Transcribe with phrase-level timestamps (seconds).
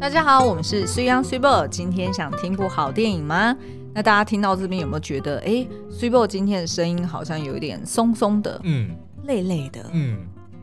[0.00, 1.66] 大家好，我们是水 ㄤ 水某。
[1.66, 3.54] 今天想听部好电影吗？
[3.92, 10.16] 那大家听到这边有没有觉得，哎，水某今天的声音好像有一点松松的，嗯，累累的，嗯。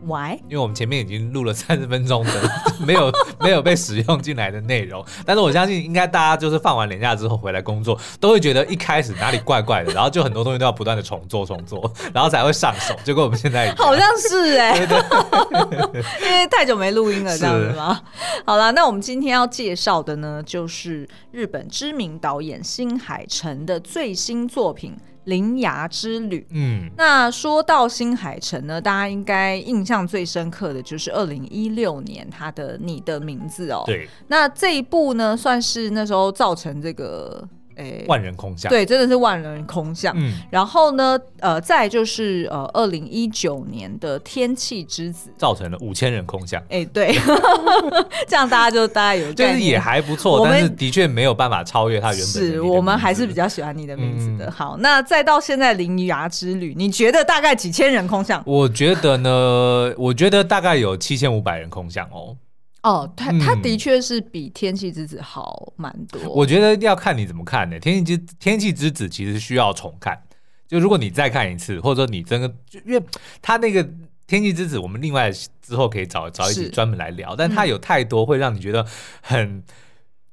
[0.06, 0.36] Why？
[0.44, 2.32] 因为我们前面已经录了三十分钟的
[2.86, 3.12] 没有
[3.42, 12.96] 没有被使用进来的内容，但是我相信应该大家就是放完年假之后回来工作，都会觉得一开始哪里怪怪的，然后就很多东西都要不断的重做重做， 然后才会上手。
[13.04, 14.82] 结果我们现在 好像是哎、欸，
[16.22, 18.00] 因为太久没录音了，这样子吗？
[18.46, 24.96] 好了，那我们今天要介绍的呢，就是日本知名导演新海诚的最新作品。
[25.28, 37.48] 铃芽之旅，嗯，那说到新海诚呢，大家应该印象最深刻的就是二零一六年他的《你的名字》哦，对，那这一部呢，算是那时候造成这个。
[37.78, 40.14] 欸、万人空巷，对，真的是万人空巷。
[40.18, 46.62] 嗯，然后呢，呃，再就是呃，二零一九年的《天气之子》造成了五千人空巷。
[46.64, 47.16] 哎、欸，对，
[48.28, 52.28] 这样大家就大家有，就是也还不错，但是的确没有办法超越他原本。
[52.28, 54.46] 是我们还是比较喜欢你的名字的。
[54.50, 58.42] 嗯、好，那再到现在《铃芽之旅》，你觉得大概几千人空巷？
[58.46, 62.36] 我觉得呢，我觉得大概有七千五百人空巷哦。
[62.88, 66.22] 哦，他他的确是比《天气之子》好蛮多。
[66.30, 67.76] 我觉得要看你怎么看呢？
[67.80, 70.18] 《天气之天气之子》其实需要重看，
[70.70, 72.50] 就如果你再看一次，或者说你真的，
[72.86, 73.04] 因为
[73.42, 73.84] 他那个
[74.26, 75.30] 《天气之子》，我们另外
[75.62, 78.86] 之后可以找找一集专门来聊，但他有太多会让你觉得
[79.22, 79.62] 很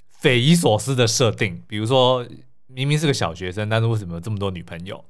[0.08, 2.24] 匪夷所思的设定，比如说
[2.68, 5.04] 明明是个小学生，但是为什么有这么多女朋友？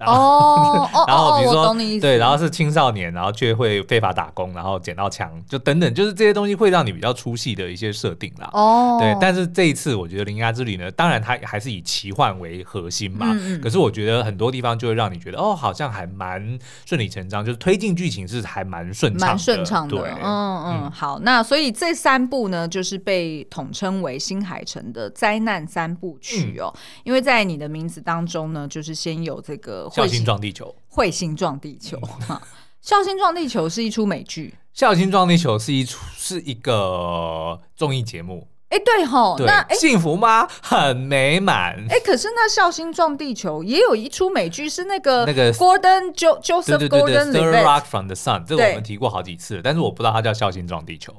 [0.08, 8.48] 哦，然后比如说对，然后是青少年，然后却会非法打工，然后捡到枪，就等等，就是这些东西会让你比较出戏的一些设定啦。
[8.52, 13.26] 哦，对，但是这一次我觉得《铃芽之旅》呢，当然它还是以奇幻为核心嘛。
[13.62, 20.16] 可是我觉得很多地方就会让你觉得哦，好像还蛮顺理成章，就是推进剧情是还蛮顺畅，蛮顺畅的。
[20.22, 26.72] 嗯嗯，好，那所以这三部呢，就是被统称为新海诚的灾难三部曲哦，
[27.04, 29.89] 因为在你的名字当中呢，就是先有这个。
[29.90, 32.40] 彗星撞地球，彗星撞地球，哈，
[32.84, 40.48] 彗星撞地球是一出美剧，彗星撞地球是一出是一个综艺节目，哎，对吼，对那幸福吗？
[40.62, 51.14] 很美满，哎，可是那孝星撞地球也有一出美剧，是那个那个 Gordon Jo Joseph Gordon Third Rock from the Sun，这个我们提过好几次，但是我不知道它叫孝星撞地球，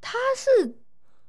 [0.00, 0.76] 它是。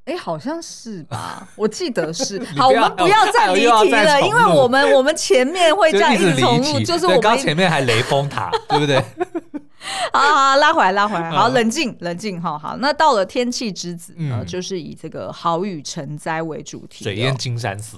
[0.06, 1.48] 哎、欸，好像是吧？
[1.56, 2.40] 我记得是。
[2.56, 8.98] 好，我们不要再离题了，因为我们我们前面会这样一直重复，就是我们刚前面还雷峰塔，对不对？
[10.14, 12.78] 好好，拉回来，拉回来，好，冷静，冷静，好好。
[12.78, 17.98] 那到了天气之子呢，嗯、就是以这个好雨成灾为主题，水淹金山寺。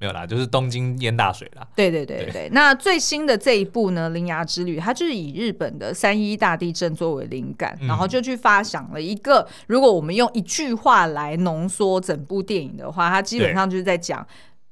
[0.00, 1.66] 没有啦，就是东京淹大水啦。
[1.74, 14.24] 对对对对，对那最新的这一部呢，《铃芽之旅》，它就是以日本的三一大地震作为灵感，嗯、然后就去发想了一个，如果我们用一句话来浓缩整部电影的话，它基本上就是在讲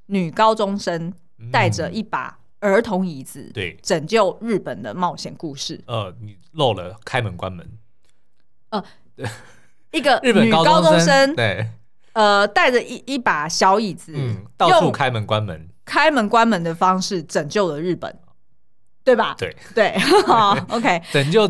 [0.07, 1.13] 女高中生
[1.51, 5.81] 带着一把儿童椅子，对，拯救日本的冒险故事。
[5.87, 7.69] 呃，你漏了开门关门。
[8.69, 8.85] 呃，
[9.91, 11.67] 一个 女高中生，对。
[12.17, 18.19] 呃，带着一一把小椅子，嗯，到处开门关门，开门关门的方式拯救了日本，
[19.05, 19.35] 对吧？
[19.39, 19.55] 对。
[19.75, 21.47] 对， 好，OK，拯救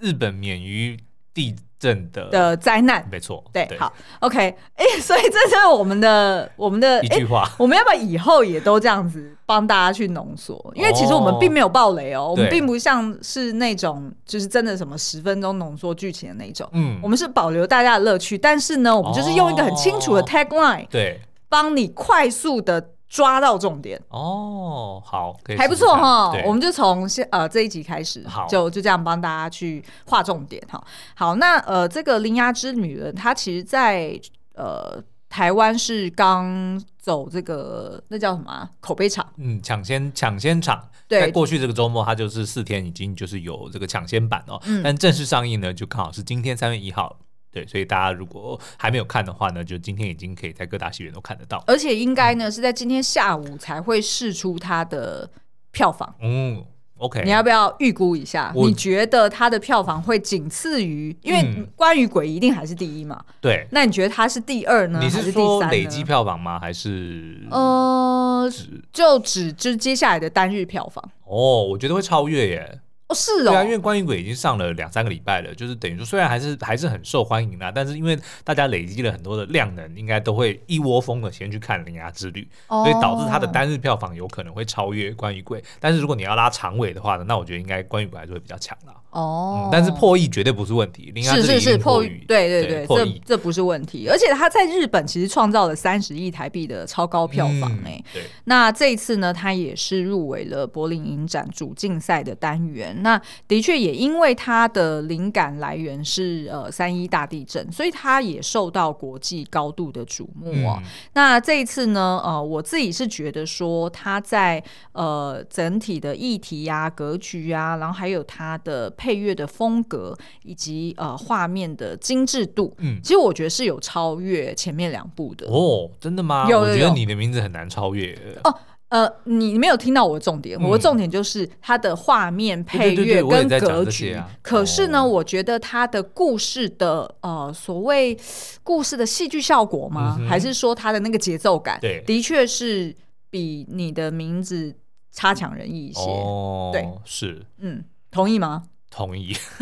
[0.00, 0.98] 日本免于
[1.34, 10.72] 地震的的灾难，没错，对，好，OK，哎， 所以这是我们的我们的一句话，我们要不要以后也都这样子帮大家去浓缩？
[10.74, 22.90] 因为其实我们并没有暴雷哦，我们并不像是那种就是真的什么十分钟浓缩剧情的那种，嗯，我们是保留大家的乐趣，但是呢，我们就是用一个很清楚的 tagline，对，帮你快速的。
[23.08, 26.32] 抓到重点哦，好，还不错哈。
[26.44, 30.82] 我们就从先呃这一集开始，好，就就这样帮大家去划重点哈。
[31.14, 34.20] 好，那呃这个铃芽之女呢，它其实在
[34.54, 38.68] 呃台湾是刚走这个那叫什么啊？
[38.80, 40.88] 口碑场，嗯，抢先抢先场。
[41.08, 47.16] 对，在过去这个周末，它就是四天已经就是有这个抢先版哦，嗯，但正式上映呢，就刚好是今天三月一号。
[47.56, 55.26] 对，所以大家如果还没有看的话呢，就今天已经可以在各大戏院都看得到，而且应该呢、嗯、是在今天下午才会试出它的
[55.70, 56.14] 票房。
[56.20, 56.62] 嗯
[56.98, 58.52] ，OK，你要不要预估一下？
[58.54, 61.16] 你觉得它的票房会仅次于？
[61.22, 63.24] 因为关于鬼一定还是第一嘛。
[63.40, 65.00] 对，那你觉得它是第二呢？
[65.02, 66.60] 你是说累积票房吗？
[66.60, 68.52] 还是呃，
[68.92, 71.02] 就只就是接下来的单日票房？
[71.24, 72.80] 哦，我觉得会超越耶。
[73.08, 85.62] 哦，是哦，对啊，因为关于鬼已经上了两三个礼拜了，就是等于说虽然还是还是很受欢迎啦，但是因为大家累积了很多的量能，应该都会一窝蜂的先去看《铃芽之旅》哦，所以导致它的单日票房有可能会超越关于鬼。
[85.78, 88.94] 但是如果你要拉长尾的话呢，那我觉得应该关于鬼还是会比较强啦。
[89.16, 98.04] 哦、嗯，但是破亿绝对不是问题，是是是破亿，对对对，对这这不是问题，而且他在日本其实创造了三十亿台币的超高票房哎、欸。
[98.14, 103.18] 嗯，那这一次呢，他也是入围了柏林影展主竞赛的单元，那
[103.48, 110.84] 的确也因为他的灵感来源是呃三一大地震，所以他也受到国际高度的瞩目哦、喔嗯。
[111.14, 118.92] 那这一次呢，呃，我自己是觉得说他在呃整体的议题呀、啊、格局啊，然后还有他的。
[119.05, 126.46] 配乐的风格以及呃画面的精致度，嗯，其实我觉得是有超越前面两部的哦，真的吗？
[126.48, 128.54] 有，有，有，我觉得你的名字很难超越哦。
[128.88, 134.12] 呃，你没有听到我的重点，嗯、我的重点就是它的画面、配乐跟格局。
[134.14, 138.16] 啊、可是呢、哦，我觉得它的故事的呃所谓
[138.62, 140.28] 故事的戏剧效果吗、嗯？
[140.28, 141.80] 还是说它的那个节奏感？
[141.80, 142.94] 对，的确是
[143.28, 144.72] 比你的名字
[145.10, 146.08] 差强人意一些。
[146.08, 148.62] 哦，对，是，嗯，同意吗？
[148.90, 149.36] 同意，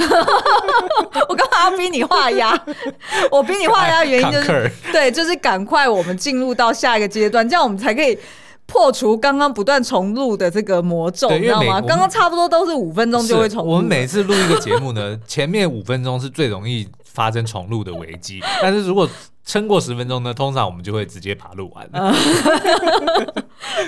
[1.28, 2.56] 我干嘛要逼你画押？
[3.32, 8.16] 我逼你画押的原因就是，对，就是赶快我们进入到下一个阶段，这样我们才可以
[8.66, 11.80] 破除刚刚不断重录的这个魔咒，你知道吗？
[11.80, 13.72] 刚刚差不多都是五分钟就会重录。
[13.72, 19.08] 我们每次录一个节目呢，前面五分钟是最容易发生重录的危机，但是如果
[19.44, 21.88] 撑过十分钟呢，通常我们就会直接把它录完。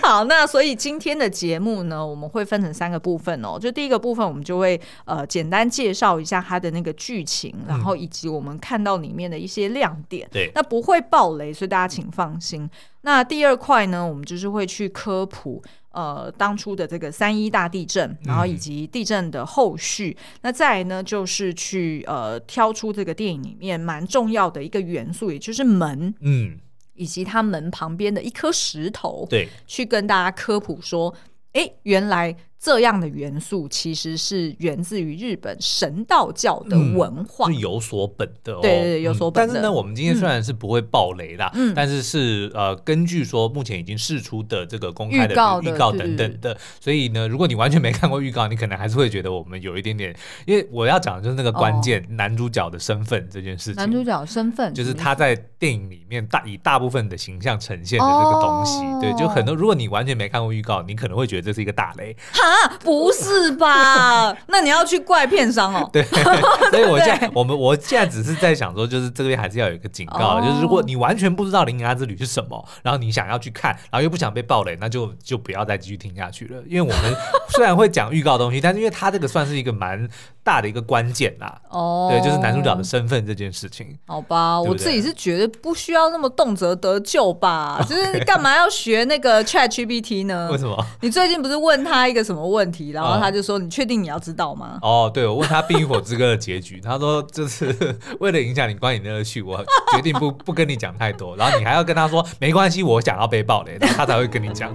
[0.02, 3.58] 好，那所以今天的节目呢，我们会分成三个部分哦。
[3.58, 10.28] 就第一个部分，我们就会呃简单介绍一下它的那个剧情，然后以及我们看到里面的一些亮点。
[10.30, 12.68] 对、嗯，那不会爆雷，所以大家请放心。
[13.00, 15.62] 那第二块呢，我们就是会去科普。
[15.96, 26.58] 呃，当初的这个三一大地震，然后以及地震的后续，嗯、那再来呢，就是去呃挑出这个电影里面蛮重要的一个元素，也就是门，嗯，
[26.94, 31.14] 以及它门旁边的一颗石头，对，去跟大家科普说，
[31.52, 32.36] 哎，原来。
[32.66, 38.58] 这样的元素其实是源自于日本神道教的文化，嗯、是有所本的哦。
[38.60, 39.52] 对对对，有所本的。
[39.52, 50.12] 嗯、但是呢，我们今天虽然是不会爆雷啦，嗯，但是是呃，根据说目前已经释出的这个公开的预告，预告等等的，所以呢，如果你完全没看过预告，你可能还是会觉得我们有一点点。
[50.44, 53.76] 因为我要讲的就是那个关键，哦、男主角的身份这件事情。
[53.76, 58.80] 男主角身份就是他在电影里面大以大部分的形象呈现的这个东西。
[58.80, 59.54] 哦、对，就很多。
[59.54, 62.16] 如果你完全没看过预告，你可能会觉得这是一个大雷。
[62.32, 62.42] 哈，
[62.84, 63.56] 不是。
[63.56, 64.36] 吧？
[64.48, 65.88] 那你要去怪片商哦。
[65.92, 66.02] 对，
[66.70, 76.62] 所以我现在我们我现在只是在想说，就是这边还是要有一个警告，就是如果你完全不知道《铃芽之旅》是什么，然后你想要去看，然后又不想被暴雷，那就就不要再继续听下去了。
[76.66, 77.16] 因为我们
[77.50, 80.08] 虽然会讲预告东西，但是因为它这个算是一个蛮
[80.46, 81.60] 大的一个关键啦。
[81.70, 83.98] 哦，对，就是男主角的身份这件事情。
[84.06, 87.82] 好吧，对对，我自己是觉得不需要那么动辄得救吧。
[87.86, 90.48] 就是干嘛要学那个 ChatGPT 呢？
[90.52, 90.76] 为什么？
[91.02, 99.58] 你最近不是问他一个什么问题，然后他就说：“你确定你要知道吗？”哦，对，我问他《冰与火之歌》的结局，他说：“就是为了影响你观影乐趣，我
[99.92, 104.72] 决定不 不跟你讲太多。”然后你还要跟他说：“没关系，我想要被爆雷，然后他才会跟你讲。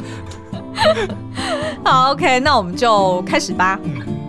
[1.85, 3.79] ”好，OK，那我们就开始吧。
[3.83, 4.20] 嗯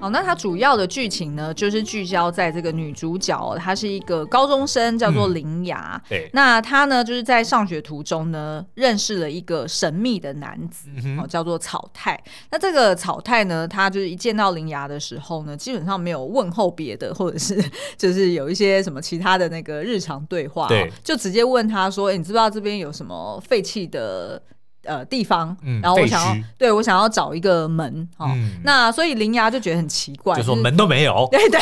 [0.00, 6.00] 好，那它主要的剧情呢，就是聚焦在这个女主角，她是一个高中生，叫做铃芽。
[6.04, 10.88] 嗯、对，那她呢，就是在上学途中呢，认识了一个神秘的男子，
[11.18, 12.18] 哦、嗯，叫做草太。
[12.50, 17.62] 那这个草太呢，他就是一见到铃芽的时候呢，基本上没有问候别的，或者是
[17.98, 24.42] 就是有一些什么其他的那个日常对话，对，就直接问他说：“哎、欸，你知不知道这边有什么废弃的？”
[24.90, 31.60] 呃，地方，嗯、然后我想要，对我想要找一个门，哦，嗯、那所以铃芽就觉得很奇怪，就说门都没有， 对对，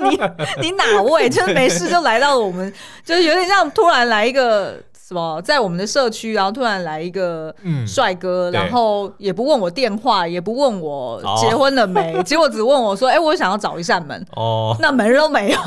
[0.00, 0.18] 你
[0.60, 1.30] 你哪位？
[1.30, 2.72] 就是没事就来到我们，
[3.04, 4.82] 就是有点像突然来一个。
[5.10, 5.42] 什么？
[5.42, 7.52] 在我们的社区，然后突然来一个
[7.84, 15.58] 帅哥，嗯，然后也不问我电话，也不问我结婚了没，哦，结果只问我说：“哎，欸，我想要找一扇门。”哦，那门都没有。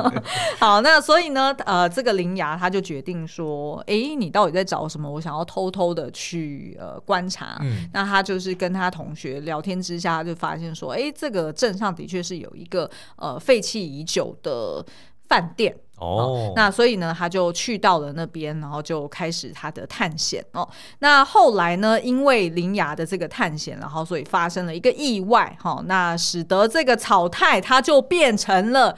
[0.58, 5.10] 好，那所以呢，呃，这个铃芽他就决定说：“哎，欸，你到底在找什么？
[5.10, 7.58] 我想要偷偷的去呃观察。
[7.60, 14.82] 嗯”那他就是跟他同学聊天之下，就发现说：“哎，欸，这个镇上的确是有一个呃废弃已久的
[15.28, 20.68] 饭店。”哦，那所以呢，他就去到了那边，然后就开始他的探险哦。
[20.98, 28.96] 那后来呢，因为林芽的这个探险，然后所以发生了一个意外，哈、哦，那使得这个草太他就变成了，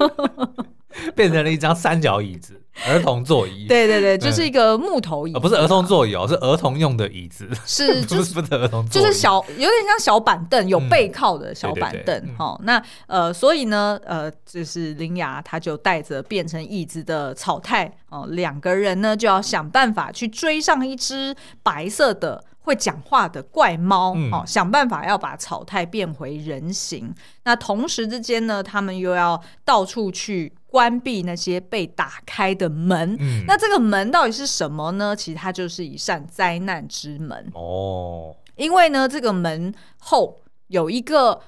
[1.16, 3.66] 变成了一张三角椅子，儿童座椅。
[3.66, 7.48] 对对对，就是一个木头椅，不是儿童座椅哦，是儿童用的椅子。
[7.66, 12.34] 是， 就是不是儿童，就是小，有点像小板凳，有背靠的小板凳。
[12.36, 22.44] 好，那呃，所以呢，呃，就是铃芽，他就带着变成椅子的草太哦，两个人呢就要想办法去追上一只白色的。
[22.62, 27.12] 会讲话的怪猫，嗯、哦，想办法要把草太变回人形。
[27.44, 33.16] 那同时之间呢，他们又要到处去关闭那些被打开的门。
[33.18, 35.14] 嗯、那这个门到底是什么呢？
[35.16, 38.36] 其实它就是一扇灾难之门哦。
[38.56, 41.40] 因为呢，这个门后有一个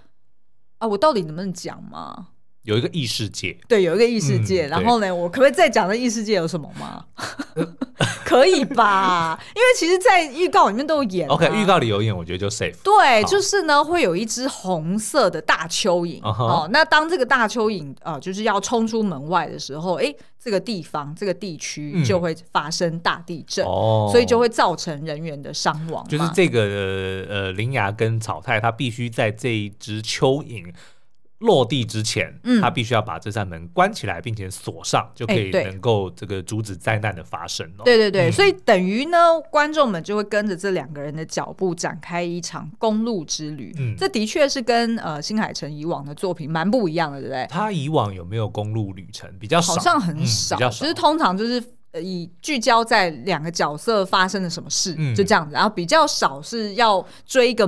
[0.78, 2.28] 啊，我到底能不能讲吗？
[2.62, 4.66] 有一个异世界，对，有一个异世界。
[4.66, 7.04] 嗯、然后呢，我可不可以再讲这异世界有什么吗？
[8.24, 9.38] 可以吧？
[9.54, 11.34] 因为其实，在预告里面都有演、啊。
[11.34, 12.74] OK，预告里有演，我觉得就 safe。
[12.82, 16.20] 对，就是呢，会有一只红色的大蚯蚓。
[16.22, 26.06] Uh huh、哦，那当这个大蚯蚓啊、呃，就是要冲出门外的时候，哎，这个地方、这个地区就会发生大地震，嗯、所以就会造成人员的伤亡。
[26.08, 26.60] 就是这个
[27.28, 30.72] 呃，铃芽跟草太，他必须在这一只蚯蚓。
[31.42, 37.66] 落地之前，嗯、他必须要把这扇门关起来，并且锁上，就可以能够这个阻止灾难的发生。
[37.78, 37.84] 哦。
[37.84, 39.18] 对对对，嗯、所以等于呢，
[39.50, 43.74] 观众们就会跟着这两个人的脚步展开一场公路之旅。
[43.78, 47.46] 嗯，这的确是跟呃新海诚以往的作品蛮不一样的，对不对？
[47.50, 49.30] 他以往有没有公路旅程？
[49.38, 51.62] 比较少，好像很少，其实、嗯、通常就是
[52.00, 57.66] 以聚焦在两个角色发生了什么事，嗯、就这样子，然后比较少是要追一个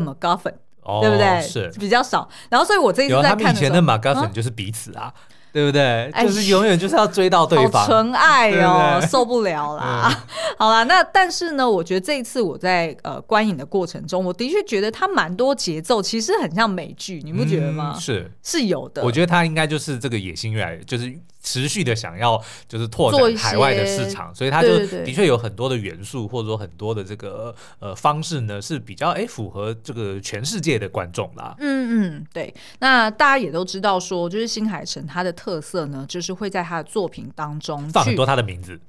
[1.00, 1.40] 对不对？
[1.42, 5.12] 是比较少，然后所以我这一次在看以前的马嘎粉就是彼此啊，
[5.52, 6.12] 对不对？
[6.20, 10.24] 就是永远就是要追到对方，纯爱哦， 受不了啦！
[10.58, 17.96] 好啦，那但是呢，我觉得这一次我在呃观影的过程中，我的确觉得它蛮多节奏，其实很像美剧，你不觉得吗？
[17.98, 21.14] 是是有的，我觉得它应该就是这个野心越来就是。
[21.44, 31.54] 持续的想要就是拓展海外的市场，所以他就的确有很多的元素，或者说很多的这个呃方式呢，是比较哎符合这个全世界的观众啦。
[31.58, 32.52] 嗯嗯，对。
[32.78, 38.80] 那大家也都知道说，就是新海诚他的特色呢，就是会在他的作品当中放很多他的名字。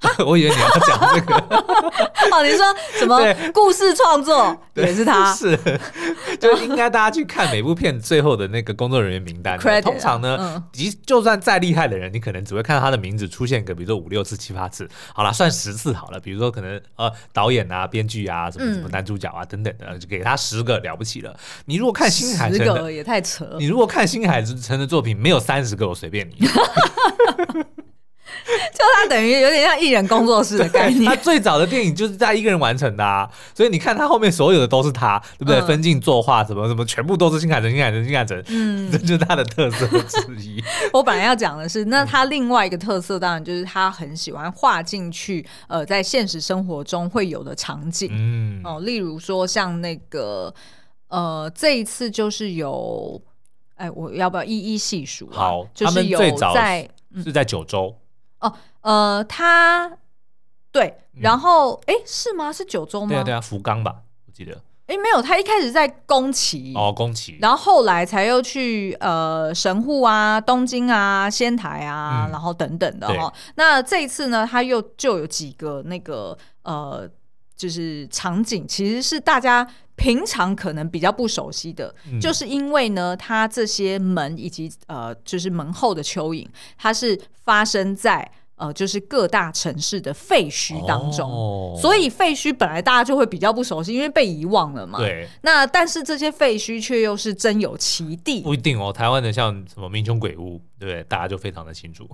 [0.24, 1.34] 我以为你要讲这个
[2.30, 2.64] 哦，你说
[2.98, 3.18] 什么
[3.52, 5.58] 故事创作 也是他，是
[6.38, 9.58] 就应该大家去看每部片最后的那个工作人员名单。
[9.82, 16.20] 通常呢，即就算再厉害的人，你可能只会看到他的名字出现个，比如说五六次、七八次，好了，算十次好了。
[16.20, 21.36] 比如说可能呃导演啊、编剧啊、什么什么男主角啊等等的，就给他十个了不起了。
[21.64, 26.48] 你如果看新海诚的也太扯，你如果看新海诚的作品没有三十个，我随便你。
[28.72, 31.04] 就他等于有点像艺人工作室的概念。
[31.04, 35.58] 他最早的电影就是在一个人完成的啊，所以你看他后面所有的都是他，对不对？
[35.58, 38.42] 嗯、分镜、作画什么什么，全部都是新海诚、新海诚、新海诚。
[38.48, 40.62] 嗯，这就是他的特色之一。
[40.92, 48.08] 我本来要讲的是，那他另外一个特色，当然就是他很喜欢画进去，呃，在现实生活中会有的场景。
[48.12, 50.52] 嗯，哦，例如说像那个，
[51.08, 53.20] 呃，这一次就是有，
[53.76, 55.28] 哎，我要不要一一细数？
[55.30, 56.88] 好，就是有在
[57.22, 57.94] 是在九州。
[58.40, 58.52] 哦，
[58.82, 59.90] 呃，他
[60.70, 62.52] 对，然后哎、嗯，是吗？
[62.52, 63.08] 是九州吗？
[63.08, 64.60] 对啊，对啊，福冈吧，我记得。
[64.86, 73.14] 哎，没有，他一开始在宫崎哦，宫崎，然后后来才又去呃神户啊、东京啊、仙台啊，嗯、然后等等的哈。
[73.14, 77.06] 对那这一次呢，他又就有几个那个呃，
[77.58, 86.46] 就是场景，其实是大家平常可能比较不熟悉的，嗯、就是因为呢，它这些门以及呃，就是门后的蚯蚓，
[86.78, 94.98] 它是发生在呃，就是各大城市的废墟当中，哦、所以废墟本来大家就会比较不熟悉，因为被遗忘了嘛。
[94.98, 95.28] 对。
[95.42, 98.92] 那但是这些废墟却又是真有其地，不一定哦。
[98.92, 101.04] 台湾的像什么民雄鬼屋，对不对？
[101.04, 102.08] 大家就非常的清楚。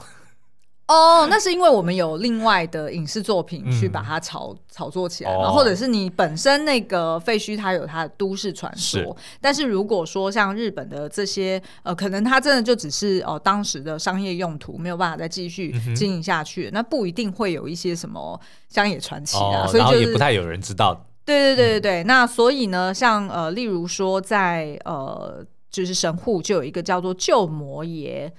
[0.87, 9.01] 哦，oh, 那是因为我们有另外的影视作品去把它炒、嗯、炒作起来嘛，或者是你本身那个废墟它有它的都市传说。
[9.01, 18.39] 是但是如果说像日本的这些，呃，可能它真的就只是哦、呃、当时的商业用途，没有办法再继续经营下去，嗯、那不一定会有一些什么
[18.69, 21.07] 乡野传奇啊，哦、所以、就是、也不太有人知道。
[21.25, 28.31] 对对对对对，嗯、那所以呢，像呃，例如说在呃，就是神户就有一个叫做旧摩耶。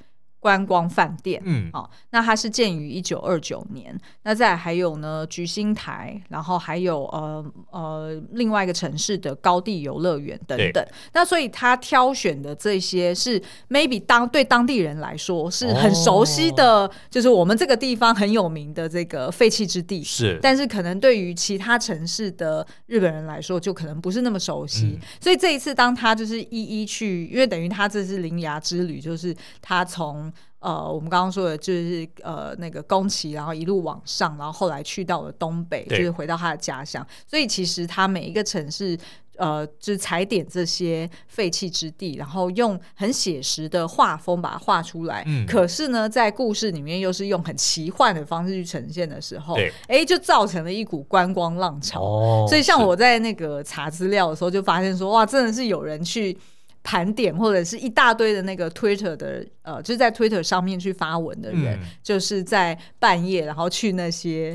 [0.46, 4.00] 观光饭店，嗯，好、哦，那它是建于一九二九年。
[4.22, 10.86] 那再还有呢，菊星台，然后还有呃呃另外一个城市的高地游乐园等等。
[11.14, 20.04] 那所以他挑选的这些是 maybe 当对当地人来说是很熟悉的，哦、就是我们这个地方很有名的这个废弃之地。
[20.04, 24.96] 是，但是可能对于其他城市的日本人来说，就可能不是那么熟悉。
[24.96, 30.32] 嗯、所以这一次当他就是一一去，因为等于他这是铃芽之旅，就是他从
[30.66, 37.06] 呃，我们刚刚说的就是呃那个宫崎，然后一路往上，然后后来去到了东北，就是回到他的家乡。
[37.28, 38.98] 所以其实他每一个城市。
[39.38, 45.26] 呃，就是踩点这些废弃之地，然后用很写实的画风把它画出来。
[45.28, 49.58] 嗯，可是呢，在故事里面又是用很奇幻的方式去呈现的时候，
[49.90, 52.02] 哎，就造成了一股观光浪潮。
[52.02, 56.38] 哦，所以像我在那个查资料的时候，就发现说，哇，真的是有人去。
[56.86, 64.54] 盘点或者是一大堆的那个 Twitter 的呃，就是在 Twitter 上面去发文的人，嗯、就是在半夜然后去那些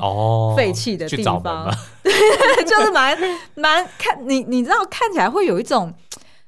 [0.55, 1.71] 废弃的地方，哦、
[2.65, 3.17] 就是蛮
[3.55, 5.93] 蛮看你你知道看起来会有一种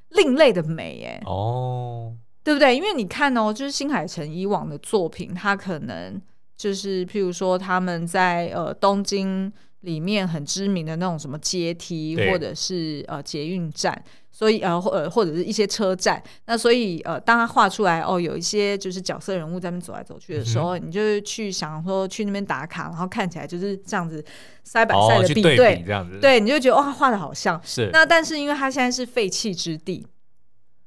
[0.08, 1.22] 另类的美耶。
[1.26, 2.74] 哦，对不对？
[2.74, 6.18] 因为你看哦，就是新海诚以往的作品，他可能
[6.56, 9.52] 就是譬如说他们在呃东京
[9.84, 14.02] 里面很知名的那种什么阶梯，或者是呃捷运站。
[14.36, 24.24] 所以呃或呃或者是一些车站，那所以呃当他画出来哦，有一些就是角色人物在那边走来走去的时候，嗯、你就去想说去那边打卡，然后看起来就是这样子
[24.64, 27.60] 塞板塞的比对，对，这样子，对，你就觉得哇画的好像。
[27.62, 27.90] 是。
[27.92, 30.04] 那但是因为它现在是废弃之地，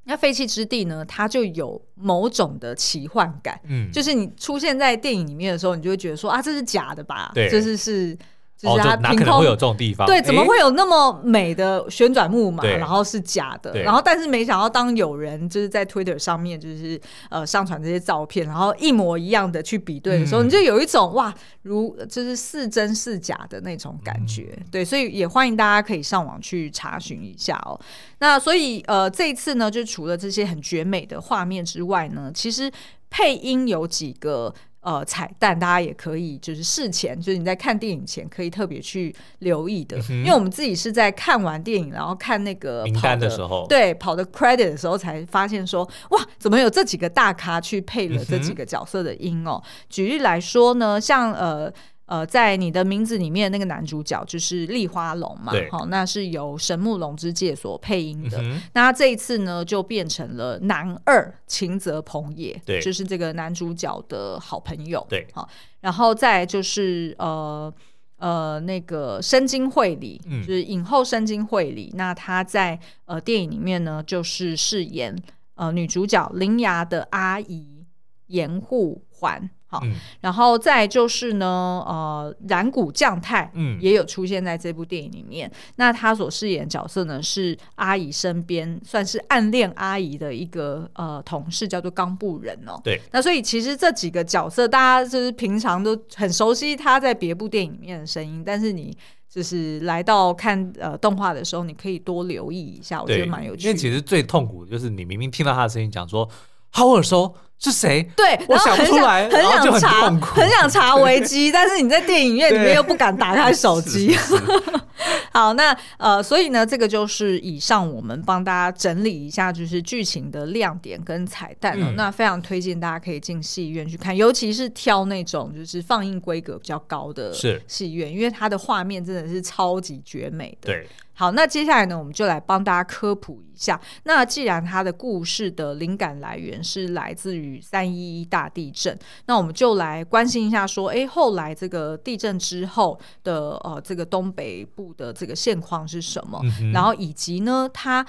[0.03, 8.17] 那废弃之地呢，它就有某种的奇幻感，嗯，就是你出现在电影里面的时候，你就会觉得说啊这是假的吧，对，这是是。
[8.57, 10.07] 就是它凭空会有这种地方？
[10.07, 13.71] 对，怎么会有那么美的旋转木马，然后是假的？
[13.83, 16.99] 然后但是没想到，当有人就是在 Twitter 上面就是
[17.29, 24.57] 呃上传这些照片，然后一模一样的去比对的时候，你就有一种哇，如就是似真似假的那种感觉。
[24.71, 27.79] 对，所以也欢迎大家可以上网去查询一下哦。
[28.17, 32.71] 那所以呃这一次呢，就除了这些很绝美的画面之外呢，其实
[33.11, 34.51] 配音有几个。
[34.81, 49.62] 呃，彩蛋大家也可以，就是事前，就是你在看电影前可以特别去留意的，嗯、因为我们自己是在看完电影，然后看那个名单的时候，对，跑的 credit 的时候才发现说，哇，怎么有这几个大咖去配了这几个角色的音哦？
[49.63, 51.72] 嗯、举例来说呢，像呃。
[52.07, 58.41] 呃，在你的名字里面那个男主角就是立花龙嘛，好对，那是由神木龙之介所配音的。
[58.41, 65.49] 嗯、那这一次呢，就变成了男二秦泽朋也，对，就是这个男主角的好朋友，对，好，
[65.81, 67.73] 然后再就是呃
[68.15, 75.13] 呃那个深津绘里，嗯、就是影后深津绘里，那他在呃电影里面呢，就是饰演
[75.55, 77.86] 呃女主角铃芽的阿姨
[78.27, 79.49] 严户环。
[79.69, 85.49] 好，嗯、然后再就是呢，呃，染谷将太，嗯，也有出现在这部电影里面。
[85.49, 92.80] 嗯、那他所饰演的角色呢，是阿姨身边算是暗恋阿姨的一个呃同事，叫做冈部人哦。
[92.82, 93.01] 对。
[93.12, 98.97] 那所以其实这几个角色，大家就是平常都很熟悉他在别部电影里面的声音，但是你
[99.30, 103.69] 就是来到看呃动画的时候，你可以多留意一下，我觉得蛮有趣的。
[103.69, 106.30] 因为其实最痛苦的就是你明明听到他的声音，讲说
[106.69, 107.36] 好耳熟。
[107.60, 108.08] 是谁？
[108.15, 114.15] 对，我想不出来，很想很查，很想查维基， 但是你在电影院里面又不敢打开手机。
[115.34, 121.88] 好，那呃，所以呢，这个就是以上我们帮大家整理一下，就是剧情的亮点跟彩蛋哦。
[121.89, 127.32] 嗯、那非常推荐大家可以进戏院去看，尤其是挑那种就是放映规格比较高的
[127.67, 130.67] 戏院，因为它的画面真的是超级绝美的。
[130.74, 130.88] 对。
[131.19, 133.82] 好，那接下来呢，我们就来帮大家科普一下。
[134.03, 146.39] 那既然它的故事的灵感来源是来自于三一一大地震，那我们就来关心一下，说，哎，后来这个地震之后的呃，这个东北部的这个现况是什么？
[146.62, 148.06] 嗯、然后以及呢，它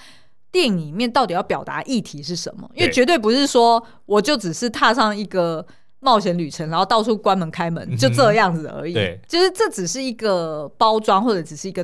[0.52, 2.70] 电影里面到底要表达议题是什么？
[2.74, 5.66] 因为绝对不是说我就只是踏上一个
[6.00, 8.92] 冒险旅程，然后到处关门开门，就这样子而已。
[8.92, 11.82] 对，就是这只是一个包装，或者只是一个。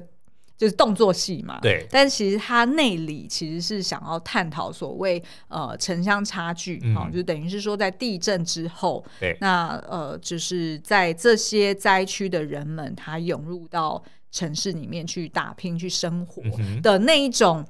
[0.57, 1.87] 就是动作戏嘛，对。
[1.91, 16.43] 但其实它内里其实是想要探讨所谓呃城乡差距，哈、嗯，就等于是说在地震之后，对，那呃就是在这些灾区的人们，他涌入到城市里面去打拼、去生活
[16.83, 17.65] 的那一种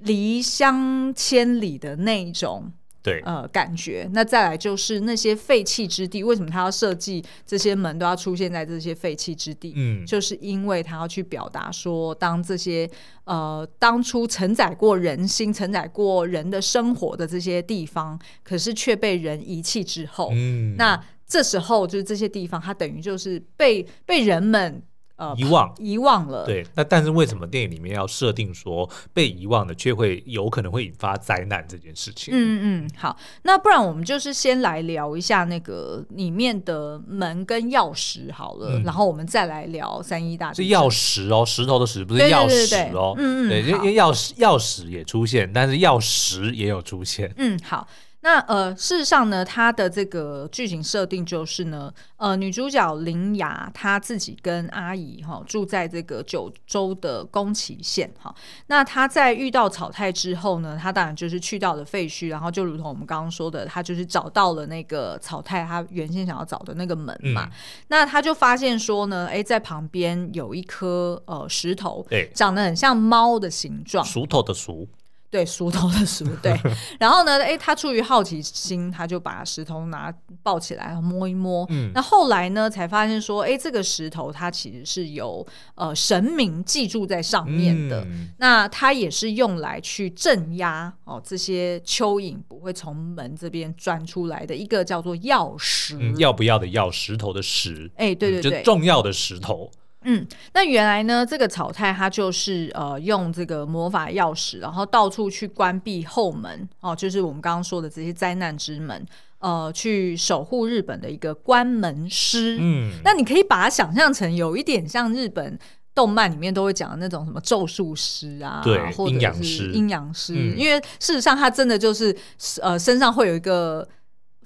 [0.00, 2.72] 离乡千里的那一种。
[3.04, 9.74] 对，呃，感觉那再来就是那些废弃之地，为什么他要设计这些门都要出现在这些废弃之地？
[9.76, 12.90] 嗯，就是因为他要去表达说，当这些
[13.24, 24.82] 呃当初承载过人心、承载过人的生活的这些地方，可是却被人遗弃之后，嗯，那这时候就是这些地方，它等于就是被被人们。
[25.16, 26.44] 呃，遗忘遗忘了。
[26.44, 32.34] 对，那但是为什么电影里面要设定说被遗忘的却会有可能会引发灾难这件事情？
[32.36, 40.66] 嗯嗯，好，那不然我们就是先来聊一下那个里面的门跟钥匙好了，嗯、然后我们再来聊三一大地震。
[40.66, 43.14] 是钥匙哦，石头的石不是钥匙哦。
[43.16, 47.32] 嗯嗯，对，因为钥匙钥匙也出现，但是钥匙也有出现。
[47.36, 47.86] 嗯，好。
[48.24, 58.34] 那呃，事实上呢，它的这个剧情设定就是呢，呃，女主角铃芽她自己跟阿姨哈、哦、住在这个九州的宫崎县哈。
[58.68, 67.44] 那她在遇到草太之后呢，她当然就是去到了废墟，然后就如同我们刚刚说的，她就是找到了那个草太她原先想要找的那个门嘛。
[67.44, 67.52] 嗯、
[67.88, 74.88] 那她就发现说呢，哎，在旁边有一颗呃石头，对，长得很像猫的形状，熟头的熟。
[75.34, 76.56] 对，梳头的梳，对。
[77.00, 81.66] 然后呢，哎，他出于好奇心，他就把石头拿抱起来摸一摸。
[81.70, 81.90] 嗯。
[81.92, 85.44] 那后来呢，才发现说，哎，这个石头它其实是有
[85.74, 88.04] 呃神明记住在上面的。
[88.04, 95.96] 嗯、那它也是用来去镇压哦这些蚯蚓不会从门这边钻出来的一个叫做钥石。
[96.00, 97.90] 嗯、要不要的药，石头的石。
[97.96, 99.68] 哎，对对对，就重要的石头。
[100.04, 109.04] 嗯，那原来呢，这个草太他就是呃用这个魔法钥匙，然后到处去关闭后门哦，就是我们刚刚说的这些灾难之门，
[109.38, 112.56] 呃，去守护日本的一个关门师。
[112.60, 115.58] 嗯，那你可以把它想象成有一点像日本
[115.94, 122.14] 动漫里面都会讲的那种什么咒术师啊，对，或者是阴阳师，嗯、因为事实上他真的就是
[122.60, 123.88] 呃身上会有一个。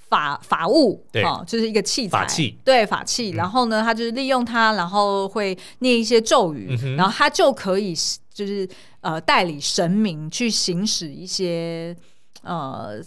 [0.08, 3.32] 法法物，对、哦，就是一个器材，法器，对，法器。
[3.32, 7.94] 嗯、然后呢，他就是利用它，然后会念一些咒语，嗯、然后他就可以
[8.32, 8.68] 就是
[9.00, 11.94] 呃代理神明去行使一些
[12.42, 13.00] 呃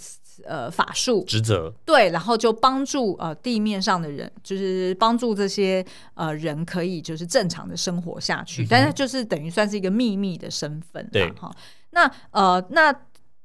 [0.46, 1.24] 呃法术。
[1.26, 5.84] 职责，对，然后就帮助呃地面上的人，就是帮助这些
[6.14, 11.56] 呃人可以就是正常的生活下去，嗯、但是就是等于算是一个秘密的身份，对，哈、哦。
[11.92, 12.96] 那呃那。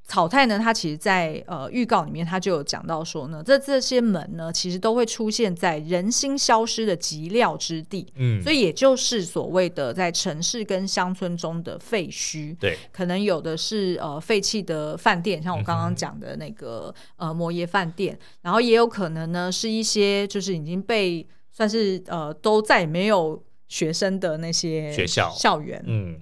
[0.09, 25.29] 草太呢，他其实在，在呃预告里面，他就有讲到说呢，这这些门呢，其实都会出现在人心消失的极料之地，嗯，所以也就是所谓的在城市跟乡村中的废墟，对，可能有的是呃废弃的饭店，像我刚刚讲的那个、嗯、呃摩耶饭店，然后也有可能呢是一些就是已经被算是呃都再也没有学生的那些学校。
[25.37, 26.21] 校园，嗯，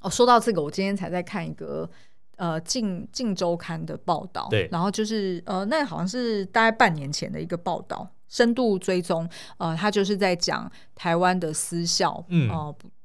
[0.00, 1.90] 哦，说到这个，我今天才在看一个。
[2.36, 12.48] 呃，近近周刊的报道，对，然后就是呃，那好像是大概半年前的一个报道，深度追踪，呃，他就是在讲台湾的私校，嗯。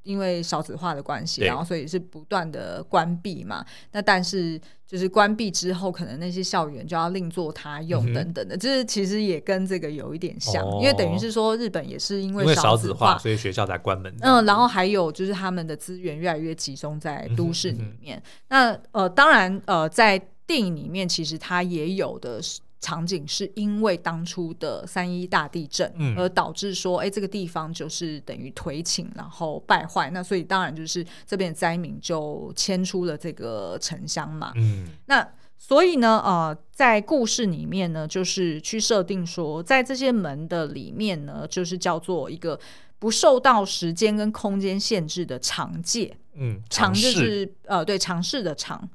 [0.03, 3.65] 因为少子化的关系，然后所以是不断的关闭嘛。
[3.91, 14.13] 那但是就是关闭之后，可能那些校园就要另作他用等等的，嗯、就是其实也跟这个有一点像，哦、因为等于是说日本也是因为少子化，所以学校才关门。
[14.21, 18.21] 嗯，然后还有就是他们的资源越来越集中在都市里面。
[18.49, 22.59] 那呃，当然呃，在电影里面其实它也有的是。
[22.81, 30.09] 场景是因为当初的三一大地震，而导致说，哎、这个地方就是等于颓倾，然后败坏。
[30.09, 34.51] 那所以当然就是这边的灾民就迁出了这个城乡嘛。
[34.55, 35.25] 嗯，那
[35.59, 42.59] 所以呢，呃，在故事里面呢，就是去设定说，在这些门的里面呢，就是叫做一个
[42.97, 46.17] 不受到时间跟空间限制的长界。
[46.33, 48.89] 嗯，长就是试呃，对，长式的长。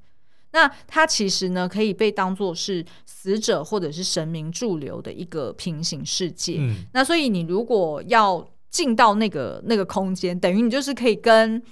[0.56, 6.56] 那它其实呢，可以被当作是死者或者是神明驻留的一个平行世界。
[6.60, 11.62] 嗯，那所以你如果要进到那个那个空间，等于你就是可以跟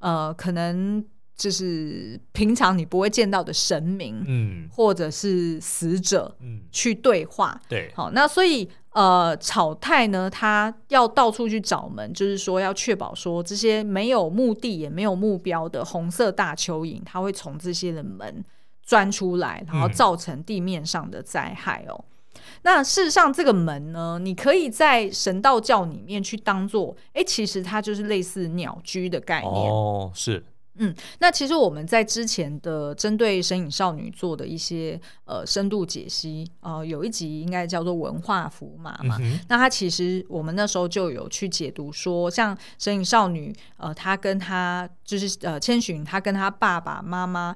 [0.00, 1.02] 呃，可能
[1.34, 7.58] 就是平常你不会见到的神明，嗯，或者是死者，嗯，去对话。
[7.70, 8.68] 对，好，那所以。
[8.92, 18.44] 呃，草太呢，他要到处去找门，就是说要确保说这些没有目的也没有目标的红色大蚯蚓，它会从这些的门
[18.82, 22.04] 钻出来，然后造成地面上的灾害哦。
[22.34, 30.44] 嗯、那事实上，这个门呢，你可以在神道教里面去当做，哎，其实它就是类似鸟居的概念哦，是。
[30.76, 39.16] 嗯，那其实我们在之前的针对神影少女做的一些呃深度解析，呃，有一集应该叫做文化符码嘛。
[39.20, 47.54] 嗯、那它其实我们那时候就有去解读说，像神影少女，呃，她跟她就是呃千寻，她跟她爸爸妈妈。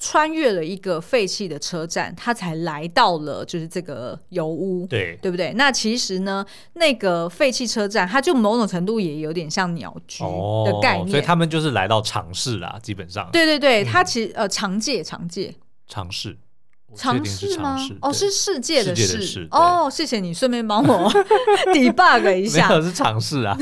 [0.00, 5.52] 穿越了一个废弃的车站，他才来到了就是这个油屋，对对不对？
[5.54, 13.28] 那其实呢，那个废弃车站，它就某种程度也有点像鸟居的概念，哦，所以他们就是来到尝试啦，基本上。
[13.32, 15.52] 对对对，它其实呃，常界常界
[15.88, 16.38] 常世，
[16.94, 17.76] 常世吗？
[18.00, 19.20] 哦，是世界的世。
[19.20, 21.10] 世哦，谢谢你，顺便帮我
[21.74, 23.58] debug 一下，是尝试啊。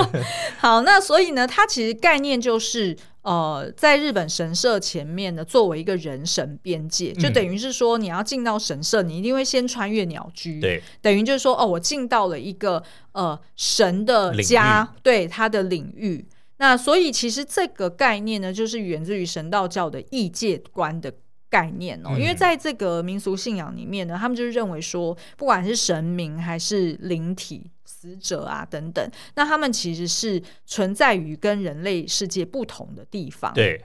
[0.60, 2.94] 好，那所以呢，它其实概念就是。
[3.28, 16.26] 呃，在日本神社前面呢，作为一个人神边界，就等于是说，你要进到神社，你一定会先穿越鸟居，对，等于就是说，哦，我进到了一个呃神的家，对他的领域。
[16.56, 21.12] 那所以其实这个概念呢，就是源自于神道教的异界观的
[21.50, 33.50] 概念哦，因为在这个民俗信仰里面呢，他们就是认为说，不管是神明还是灵体、死者啊等等，那他们其实是存在于跟人类世界不同的地方。
[33.54, 33.82] 对，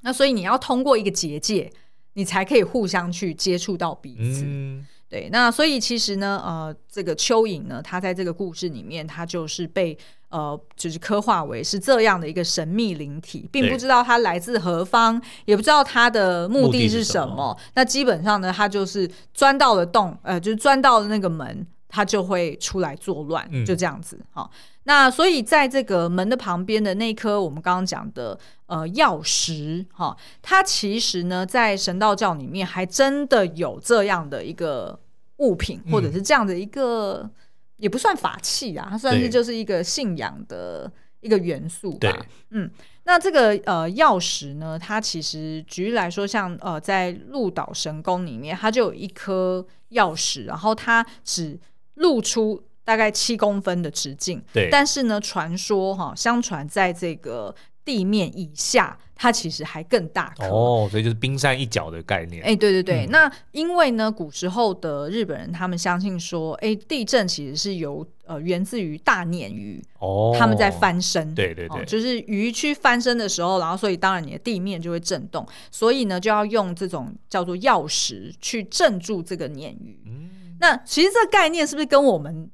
[0.00, 1.70] 那所以你要通过一个结界，
[2.14, 4.44] 你才可以互相去接触到彼此。
[4.46, 9.96] 嗯对，那所以其实呢，呃，这个蚯蚓呢，它在这个故事里面，它就是被
[10.30, 17.28] 呃，就是刻画为是这样的一个神秘灵体，并不知道它来自何方，也不知道它的目的是什么。
[17.28, 24.18] 什么那基本上呢，它就是钻到了洞，呃，就是钻到了那个门，它就会出来作乱，嗯、就这样子。
[24.32, 24.50] 好，
[24.82, 34.98] 那所以在这个门的旁边的那颗我们刚刚讲的呃药石，哈，它其实呢，在神道教里面还真的有这样的一个。
[35.38, 37.30] 物品或者是这样的一个，嗯、
[37.78, 42.24] 也不算法器啊，它算是就是一个信仰的一个元素吧。
[42.50, 42.70] 嗯，
[43.02, 51.58] 那这个呃药石呢，它其实举例来说，像呃在鹿岛神宫里面，它就有一颗药石，然后它只
[51.94, 54.42] 露出大概七公分的直径。
[54.52, 57.54] 对，但是呢，传说哈，相传在这个。
[57.86, 62.42] 地面以下，它其实还更大颗哦，所以就是冰山一角的概念。
[62.42, 80.00] 哎、欸，对对对，嗯、那因为呢，古时候的日本人他们相信说，哎、欸，地震其实是由呃源自于大鲶鱼哦，他们在翻身，对对对、哦，就是鱼去翻身的时候，然后所以当然你的地面就会震动，所以呢就要用这种叫做药石去镇住这个鲶鱼。
[80.06, 80.30] 嗯，
[80.64, 82.50] 那其实这个概念是不是跟我们？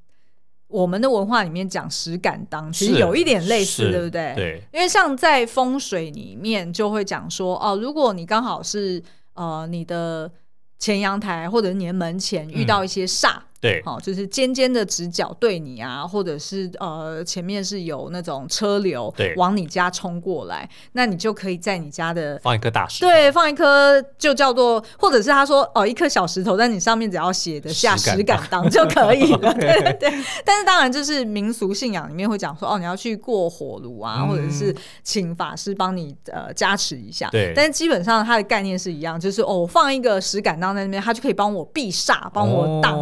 [0.66, 4.32] 我们的文化里面讲石敢当，其实有一点类似，对不对？
[4.36, 9.02] 对，因为像在风水里面就会讲说，哦，如果你刚好是
[9.34, 10.30] 呃你的
[10.78, 13.34] 前阳台或者你的门前遇到一些煞。
[13.36, 30.24] 嗯对，好，就是尖尖的直角对你啊，或者是呃前面是有那种车流往你家冲过来，那你就可以在你家的放一颗大石头，对，放一颗就叫做，或者是他说哦一颗小石头，但你上面只要写的下石敢当就可以了， 对对对。
[30.42, 37.52] 但是当然就是民俗信仰里面会讲说哦你要去过火炉啊，或者是请法师帮你呃加持一下，对。
[37.54, 42.98] 但是基本上它的概念是一样，就是哦放一个石敢当在那边，他就可以帮我避煞，帮我挡。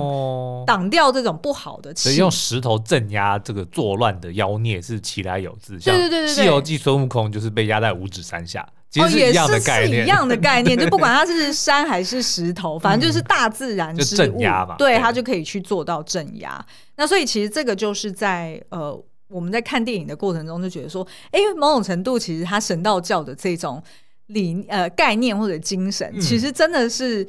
[0.67, 5.79] 挡掉这种不好的气，所以用石头镇压这个作乱的妖孽是其来有自。
[5.81, 10.79] 像对对对对，《西游记》孙悟空就是被压在五指山下，其实是一样的概念，哦、是一样的概念。
[10.79, 16.65] 就 不管它是山还是石头，反正就是大自然之物，镇压嘛，对，它就可以去做到镇压。
[16.97, 18.97] 那所以其实这个就是在呃
[19.29, 23.83] 我们在看电影的过程中就觉得说，哎，某种程度其实它神道教的这种
[24.27, 27.27] 理呃概念或者精神，嗯、其实真的是。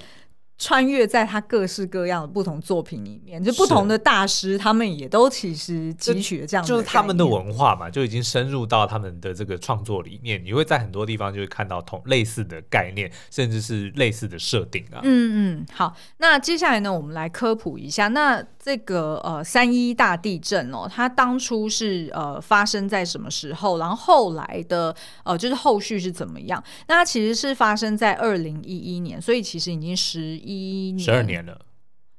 [0.60, 10.43] 穿越在他各式各样的不同作品里面，就不同的大师，他们也都其实汲取了这样的，就是他们的文化嘛，就已经深入到他们的这个创作里面。
[10.43, 15.00] 你会在很多地方就会看到同类似的概念，甚至是类似的设定啊。
[15.04, 23.78] 嗯嗯，好，那接下来呢，我们来科普一下，那这个呃三一大地震哦，它当初是呃发生在什么时候？
[23.78, 24.93] 然后后来的
[25.24, 26.62] 呃就是后续是怎么样？
[26.89, 30.38] 那它其实是发生在二零一一年，所以其实已经十。
[30.49, 31.59] 一十二年了，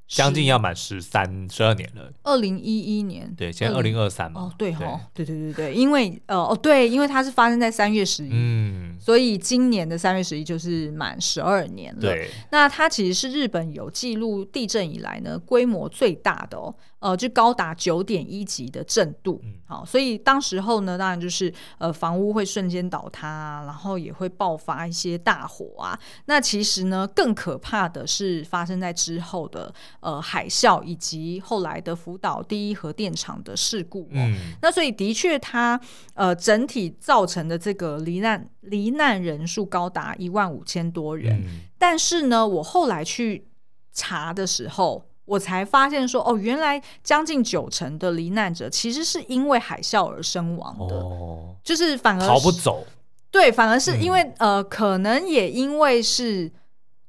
[0.06, 2.12] 将近要满十三十二年了。
[2.22, 4.42] 二零一一年，对，现在二零二三嘛。
[4.42, 12.00] 哦，对哈，对对对对，因为呃哦对，因为它是发生在三月十一，嗯，所以今年的三月十一就是满十二年了。
[12.00, 16.74] 对，那它其实是日本有记录地震以来呢规模最大的哦。
[17.00, 25.98] 呃，就高达九点一级的震度，好，所以当时候呢，当然就是呃，房屋会瞬间倒塌，然后也会爆发一些大火啊。
[26.26, 34.06] 那其实呢，更可怕的是发生在之后的呃海啸以及后来的福岛第一核电厂的事故。
[34.10, 35.80] 嗯，那所以的确，它
[36.12, 41.42] 呃整体造成的这个罹难罹难人数高达一万五千多人。
[41.46, 43.48] 嗯，但是呢，我后来去
[43.90, 45.09] 查的时候。
[45.30, 52.84] 我才发现说，哦，原来将近九成的罹难者其实是因为海啸而身亡的，哦、就是反而逃不走。
[53.30, 56.50] 对，反而是因为、嗯、呃，可能也因为是，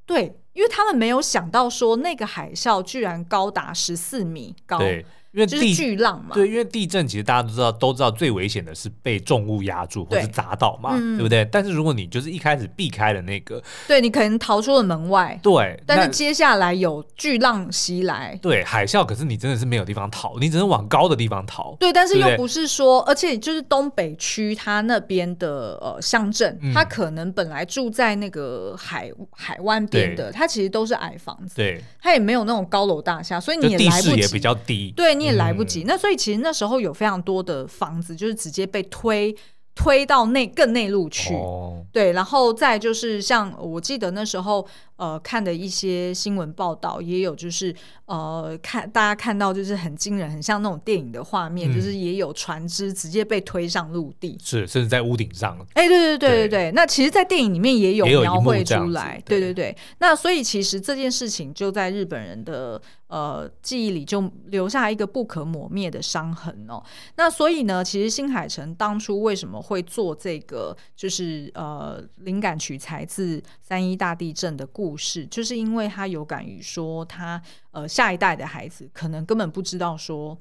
[0.06, 4.78] 对，因为他们没有想到说那个海啸居然高达十四米高。
[4.78, 5.04] 对。
[5.32, 11.42] 因为地巨浪嘛，对，因为地震其实大家都知道，都知道最危险的是被重物压住或是砸倒嘛，对，不对？
[11.50, 35.21] 但是如果你就是一开始避开了那个，对，你可能逃出了门外，对，但是接下来有巨浪袭来，对，海啸，可是你真的是没有地方逃，你只能往高的地方逃，对，但是又不是说，而且就是东北区它那边的呃乡镇，它可能本来住在那个海海湾边的，它其实都是矮房子，对，它也没有那种高楼大厦，所以你也来不及，地势也比较低，对。
[35.22, 39.34] 你也来不及，嗯、那所以其实那时候有非常多的房子就是直接被推
[39.74, 44.66] 推到内更内陆去，哦、对，然后再就是像我记得那时候
[45.02, 47.74] 呃看的一些新闻报道，也有就是
[48.06, 55.58] 呃看大家看到就是很惊人，很像那种电影的画面，嗯、就是也有船只直接被推上陆地，是甚至在屋顶上。
[55.74, 59.76] 哎，对对对对对，对那其实，在电影里面也有描绘出来，对，对对对。
[59.98, 66.80] 那所以其实这件事情就在日本人的呃记忆里就留下一个不可磨灭的伤痕哦。
[67.16, 80.38] 那所以呢，其实新海诚当初为什么会做这个就是呃，灵感取材自三一大地震的故事，就是因为他有感于说他呃下一代的孩子可能根本不知道说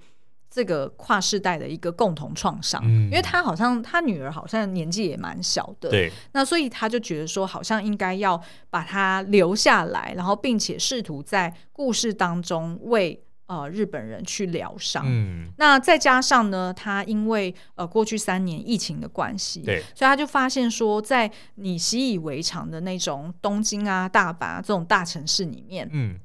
[0.49, 13.23] 这个跨世代的一个共同创伤，嗯、因为他好像他女儿好像年纪也蛮小的，对，那所以他就觉得说好像应该要把他留下来，然后并且试图在故事当中为。
[13.51, 26.17] 呃，日本人去疗伤，嗯，那再加上呢，他因为呃过去三年疫情的关系，对，所以他就发现说，在你习以为常的那种东京啊、大阪啊这种大城市里面，嗯，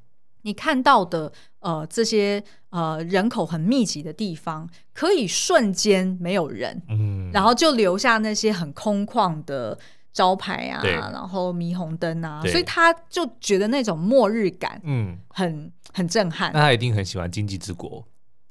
[0.42, 9.76] 你看到的呃这些呃人口很密集的地方，可以瞬间没有人，嗯，然后就留下那些很空旷的。
[10.16, 10.80] 招牌啊，
[11.12, 16.50] 然后霓虹灯啊，所以他就觉得那种末日感，嗯，很很震撼。
[16.54, 18.02] 那他一定很喜欢《经济之国》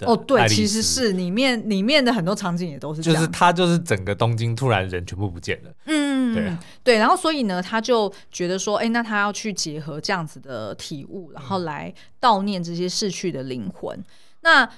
[0.06, 14.00] 哦，对，其实是里面里面的很多场景也都是这样，就是他就是整个东京突然人全部不见了，嗯，对对，然后所以呢，他就觉得说，哎，那他要去结合这样子的体悟，然后来悼念这些逝去的灵魂。
[14.42, 14.70] 那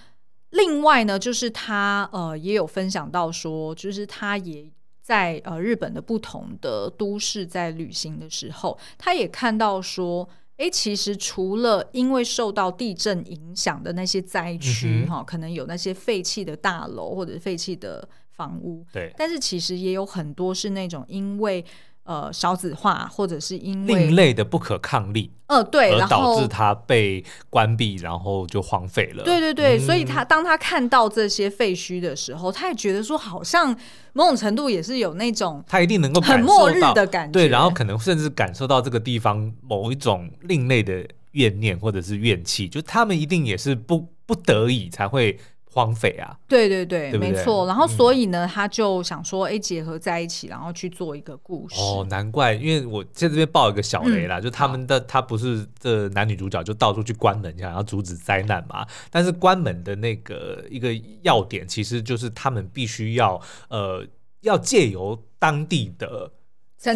[0.51, 4.65] 另外呢，就是他呃也有分享到说，就是他也。
[5.07, 21.63] 在呃日本的不同的都市，在旅行的时候，他也看到说，哎，其实除了因为受到地震影响的那些灾区，哈、可能有那些废弃的大楼或者废弃的房屋，对，但是其实也有很多是那种因为。
[22.07, 29.25] 呃，少子化或者是因为另类的不可抗力，呃，对，而导致它被关闭，然后就荒废了。
[29.25, 33.75] 对对对，嗯、所以他当他看到这些废墟的时候，他也觉得说，好像
[34.13, 45.37] 某种程度也是有那种他一定能够很末日的感觉，对，然后可能甚至感受到这个地方某一种另类的怨念或者是怨气，就他们一定也是不不得已才会。
[45.77, 46.35] 荒废啊！
[46.47, 47.67] 对对对，对对没错。
[47.67, 51.75] 然后所以呢，嗯、他就想说，哎，结合在一起，然后去做一个故事。
[51.79, 58.83] 哦，难怪，因为我在这边爆一个小雷啦，嗯、就他们的他不是这男女主角就到处去关门，想要阻止灾难嘛。
[59.11, 60.89] 但是关门的那个一个
[61.21, 64.03] 要点，其实就是他们必须要呃，
[64.41, 66.31] 要借由当地的。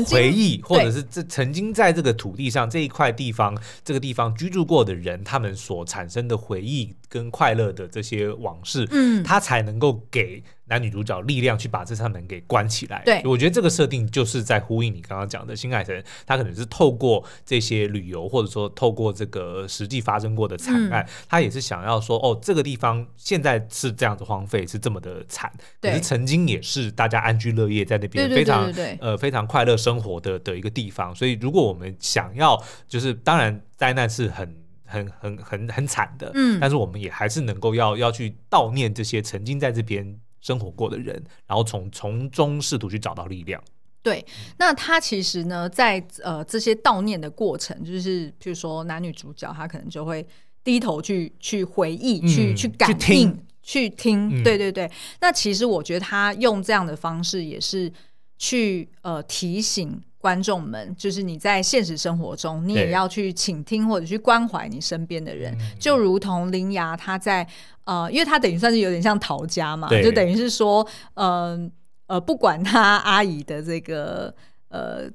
[0.08, 10.42] 回忆，或者是这曾经在这个土地上这一块地方，这个地方居住过的人，他们所产生的回忆跟快乐的这些往事，嗯，他才能够给。
[10.72, 13.02] 男女主角力量去把这扇门给关起来。
[13.04, 28.72] 对，我觉得这个设定就是在呼应你刚刚讲的新海诚，他可能是透过这些旅游，或者说透过这个实际发生过的惨案，嗯、他也是想要说，哦，这个地方现在是这样子荒废，是这么的惨，对可是曾经也是大家安居乐业在那边非常
[29.02, 31.14] 呃非常快乐生活的的一个地方。
[31.14, 34.56] 所以，如果我们想要，就是当然灾难是很
[34.92, 40.20] 很很很很惨的，嗯，但是我们也还是能够要要去悼念这些曾经在这边。
[40.44, 43.64] 生活过的人，然后从从中试图去找到力量。
[44.02, 44.26] 对，
[44.58, 50.28] 那他其实呢，在呃这些悼念的过程，就是譬如说男女主角，他可能就会
[50.64, 54.44] 低头去去回忆，嗯、去去感应，去听。
[54.44, 54.90] 对对对。
[55.20, 57.94] 那其实我觉得他用这样的方式，也是
[58.40, 60.02] 去呃提醒。
[60.22, 67.46] 观众们，就是你在现实生活中，你也要去倾听或者去关怀你身边的人，就如同林芽他在
[67.84, 71.70] 呃，因为他等于算是有点像陶家嘛，就等于是说，嗯
[72.06, 74.34] 呃，呃，不管他阿姨的这个
[74.70, 75.10] 呃。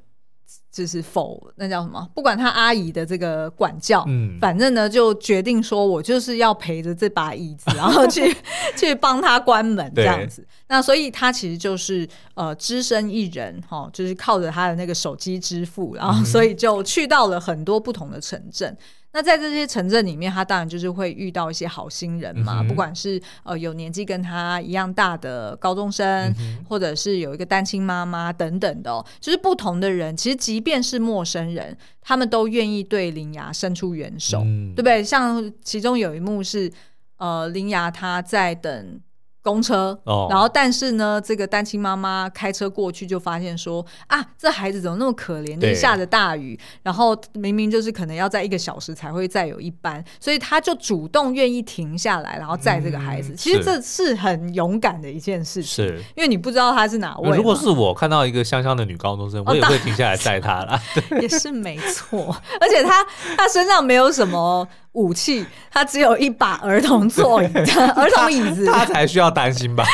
[0.76, 2.06] 就是否那叫什么？
[2.14, 8.36] 不管他阿姨的这个管教，嗯，反正呢就决定说，我就是要陪着这把椅子，然后去
[8.76, 10.46] 去帮他关门这样子。
[10.68, 18.76] 那所以他其实就是呃，只身一人哈，就是靠着他的那个手机支付，然后所以就去到了很多不同的城镇。
[19.12, 26.06] 那在这些城镇里面，他当然就是会遇到一些好心人嘛，嗯、不管是呃有年纪跟他一样大的高中生，
[26.38, 30.14] 嗯、或者是有一个单亲妈妈等等的、哦，就是不同的人。
[30.14, 35.02] 其实即便是陌生人，他们都愿意对铃芽伸出援手，嗯、对不对？
[35.02, 36.70] 像其中有一幕是，
[37.16, 39.00] 呃，铃芽他在等
[39.46, 45.56] 公车，哦、然后但是呢，这个单亲妈妈开车过去就发现说啊，这孩子怎么那么可怜？
[45.56, 53.34] 就下着大雨，然后明明就是可能要在一个小时才会再有一班，所以他就主动愿意停下来，然后载这个孩子。
[53.34, 57.36] 嗯、其实这是很勇敢的一件事情，是因为你不知道他是哪位。
[57.36, 60.82] 如果是我看到一个香香的女高中生，我也会停下来载她啦。
[60.92, 64.66] 对 也是没错，而且他他身上没有什么。
[64.96, 67.46] 武器，他只有一把儿童座椅，
[67.94, 69.84] 儿童椅子，他才需要担心吧？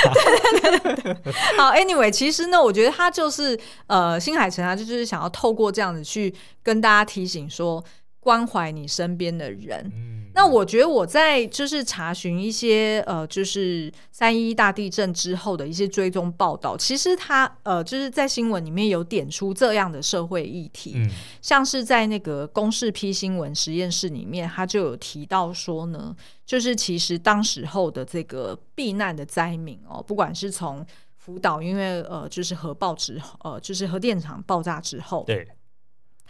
[0.62, 1.32] 对对对对。
[1.58, 6.32] 好，Anyway，其实呢，我觉得他就是呃，新海诚啊，就是想要透过这样子去
[6.62, 7.82] 跟大家提醒说，
[8.22, 9.92] 关怀你身边的人。
[9.94, 21.10] 嗯那我觉得我在就是查询一些呃，就是三一大地震之后的一些追踪报道，其实他呃就是在新闻里面有点出这样的社会议题，嗯，
[21.42, 26.16] 像是在那个公视批新闻实验室里面，他就有提到说呢，
[26.46, 30.82] 就是其实当时候的这个避难的灾民哦，不管是从
[31.18, 35.46] 福岛，因为呃就是核爆之后，呃就是核电厂爆炸之后，对，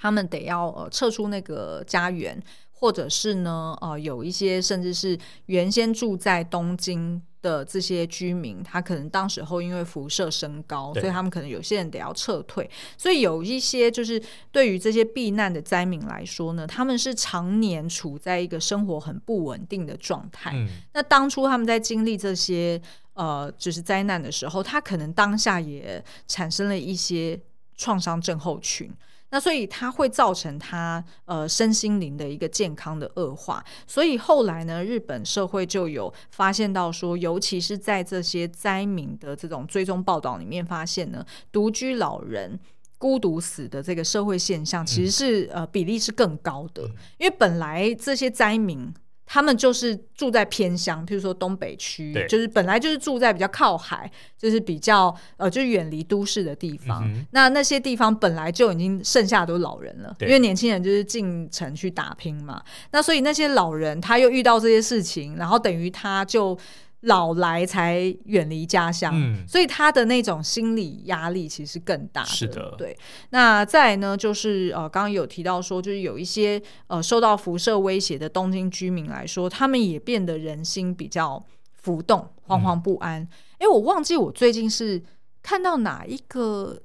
[0.02, 2.42] 他们得要呃撤出那个家园。
[2.82, 12.68] 或者是呢，呃，有一些甚至是原先住在东京的这些居民，他可能当时候因为辐射升高，所以他们可能有些人得要撤退。
[12.98, 20.50] 所以有一些就是对于这些避难的灾民来说呢，他们是常年处在一个生活很不稳定的状态。
[20.52, 20.66] 嗯。
[20.92, 22.82] 那当初他们在经历这些
[23.14, 27.40] 呃就是灾难的时候，他可能当下也产生了一些
[27.76, 28.92] 创伤症候群。
[29.32, 42.60] 那所以它会造成他呃身心灵的一个健康的恶化，所以后来呢，日本社会就有发现到说，尤其是在这些灾民的这种追踪报道里面，发现呢，独居老人
[42.98, 46.82] 孤独死的这个社会现象，其实是呃比例是更高的，
[47.18, 48.92] 因为本来这些灾民。
[49.32, 57.02] 他们就是住在偏乡，譬如说东北区，就是本来就是住在比较靠海，就是比较呃，就是远离都市的地方。
[57.06, 62.62] 嗯、那那些地方本来就已经剩下都是老人了，因为年轻人就是进城去打拼嘛。
[62.90, 66.58] 那所以那些老人他又遇到这些事情，然后等于他就。
[67.02, 72.28] 老来才远离家乡，嗯，所以他的那种心理压力其实更大的。
[72.28, 72.96] 是的，对。
[73.30, 83.20] 那再来呢，就是呃，刚刚有提到说，就是有一些呃受到辐射威胁的东京居民来说，他们也变得人心比较浮动、惶惶不安。
[83.58, 85.02] 哎、嗯，我忘记我最近是
[85.42, 86.80] 看到哪一个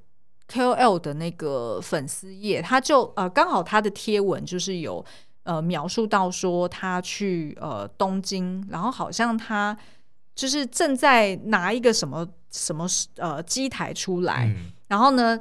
[0.51, 5.05] KOL 的那个粉丝页，他就呃刚好他的贴文就是有
[5.43, 9.77] 呃描述到说他去呃东京，然后好像他。
[10.37, 12.85] 就是正在拿一个什么什么
[13.17, 15.37] 呃机台出来，嗯、然后呢，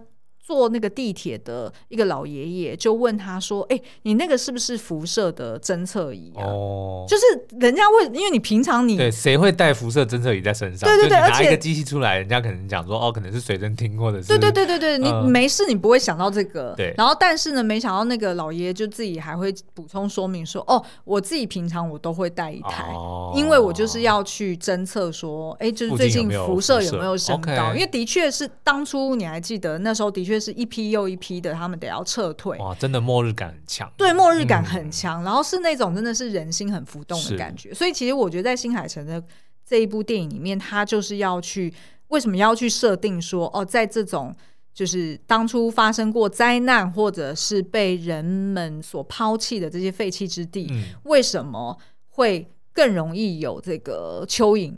[0.47, 7.24] 坐那个地铁的一个老爷爷就问他说：“哎、欸，你那个是不是辐射的侦测仪啊？”哦，就是
[7.59, 10.88] 人家问，因为你平常你对谁会带辐射侦测仪在身上？
[10.88, 14.28] 对对对，拿一个机器出来，人家可能讲说哦，可能是随身听或者是……
[14.28, 16.74] 对对对对对，你没事，你不会想到这个。
[16.76, 27.74] 对，然后但是呢，没想到那个老爷爷就自己还会补充说明说：“哦，我自己平常我都会带一台，哦、因为我就是要去侦测说，哎，就是最近辐射有没有升高？
[27.74, 32.59] 因为的确是当初你还记得那时候的确。”是一批又一批的，他们得要撤退。
[32.59, 33.93] 哇，真的末日感很强。
[33.97, 37.72] 对，末日感很强，嗯、然后是那种真的是人心很浮动的感觉。
[37.74, 39.22] 所以其实我觉得在新海诚的
[39.64, 41.72] 这一部电影里面，他就是要去
[42.09, 44.34] 为什么要去设定说哦，在这种
[44.72, 51.76] 就是当初发生过灾难或者是被人们所抛弃的这些废弃之地，嗯、为什么
[52.11, 54.74] 会更容易有这个蚯蚓？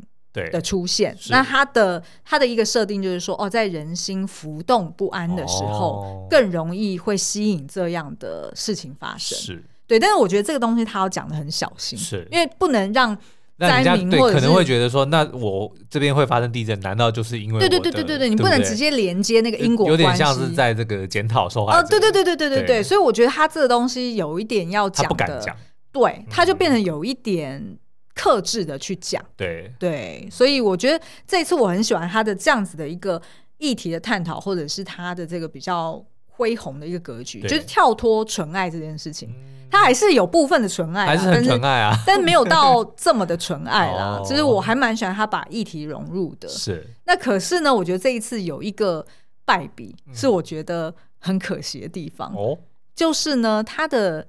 [0.50, 9.36] 的出现，那它的它的一个设定就是说，哦，在人心浮动不安的时候，更容易会吸引这样的事情发生。
[9.38, 13.16] 是对，但是我觉得这个东西他要讲的很小心，是因为不能让
[13.58, 21.78] 灾民对可能会觉得说，那我这边会发生地震，难道就是因为对对对对对对，你不能直接连接那个因果关系，有点像是在这个检讨受害者。
[21.80, 25.42] 哦，对对对对对对对，所以我觉得他这个东西有一点要讲的，
[25.90, 27.78] 对，他就变成有一点。
[28.18, 29.72] 克制的去讲，对。
[29.78, 33.22] 对，所以我觉得这次我很喜欢他的这样子的一个
[33.58, 39.32] 议题的探讨，或者是他的这个比较恢宏的一个格局，就是跳脱纯爱这件事情，
[39.70, 44.20] 他还是有部分的纯爱，还是很纯爱啊，但是没有到这么的纯爱啦。
[44.26, 46.84] 其实我还蛮喜欢他把议题融入的，是。
[47.04, 49.06] 那可是呢，我觉得这一次有一个
[49.44, 52.32] 败笔，是我觉得很可惜的地方。
[52.34, 52.58] 哦，
[52.96, 54.26] 就是呢，他的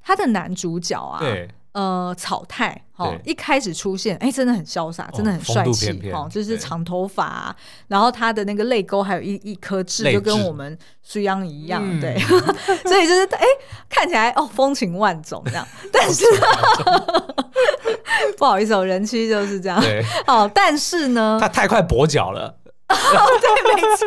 [0.00, 1.48] 他的男主角啊，对。
[1.74, 7.54] 呃，草太哈，一开始出现，哎，真的很潇洒，真的很帅气哈，就是长头发，
[7.88, 12.16] 然后他的那个泪沟还有一一颗痣，就跟我们苏央一样，对，
[12.86, 13.44] 所以就是哎，
[13.88, 16.24] 看起来哦风情万种这样， 但是
[18.38, 19.82] 不好意思，哦，人妻就是这样，
[20.28, 22.56] 哦，但是呢，他太快跛脚了。
[22.86, 22.96] 哦，
[23.40, 24.06] 对，没错，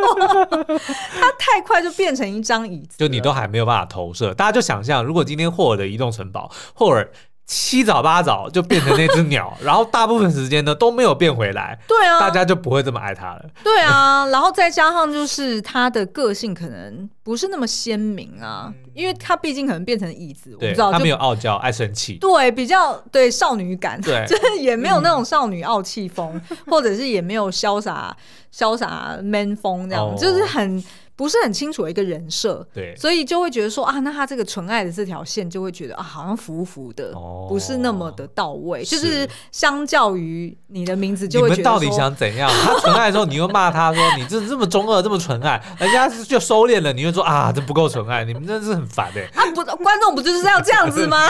[1.20, 4.34] 它太快就变成一张椅子，就你都还没有办法投射。
[4.36, 7.12] 大家就想象，如果今天霍尔的移动城堡，霍尔
[7.48, 13.46] 七早八早就变成那只鸟， 然后大部分时间呢都没有变回来，对啊，大家就不会这么爱它了。
[13.64, 28.16] 对啊， 然后再加上就是它的个性可能不是那么鲜明啊，因为它毕竟可能变成椅子，我不知道它没有傲娇，爱生气，对，比较对少女感，对， 就是也没有那种少女傲气风，或者是也没有潇洒。
[28.54, 30.20] 潇洒 man 风这样，oh.
[30.20, 30.84] 就是很。
[31.18, 38.86] 不是很清楚的一个人设，对，所以就会觉得说啊，那他这个纯爱的这条线就会觉得啊，好像浮浮的，哦、不是那么的到位。
[38.86, 42.48] 是就是相较于你的名字，就会觉得你们到底想怎样？
[42.64, 49.24] 他纯爱的时候，你又骂他说你这这么中二，这么纯爱，人家就收敛了，你又说啊，这不够纯爱，你们真的是很烦哎。
[49.34, 51.28] 啊，不，观众不就是要这样子吗？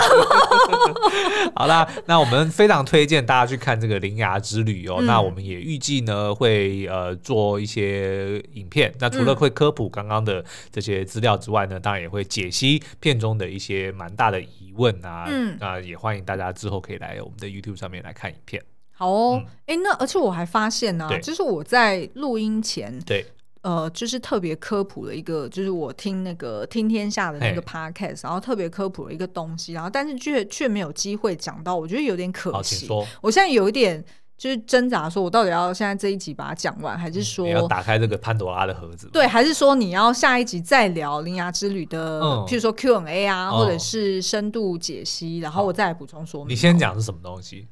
[1.56, 4.98] 好啦，那我们非常推荐大家去看这个《铃芽之旅》哦。
[5.00, 9.74] 嗯、那我们也预计呢会呃做一些影片，那除了会科。
[9.78, 15.28] 补刚刚的这些资料之外呢，当然也会解析片中的一些蛮大的疑问啊。
[15.30, 18.60] 嗯，那也欢迎大家之后可以来我们的 YouTube 上面来看影片。
[18.92, 23.24] 好哦，哎、嗯，那而且我还发现呢、就是我在录音前，对，
[23.62, 32.88] 呃，就是特别科普了一个，就是我听那个听天下的那个 Podcast，然后特别科普了一个东西，然后但是却却没有机会讲到，我觉得有点可惜。
[33.22, 34.04] 我现在有一点。
[34.38, 39.10] 就是挣扎，说我到底要现在这一集把它讲完，还是说你要打开这个潘多拉的盒子？
[39.12, 46.54] 对，还是说你要下一集再聊《铃芽之旅》的，嗯、譬如说 Q&A 啊，或者是深度解析，然后我再来补充说明。
[46.54, 47.68] 你先讲是什么东西？